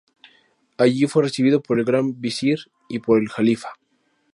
[0.79, 2.57] Allí fue recibido por el Gran Visir
[2.89, 3.69] y por el Jalifa.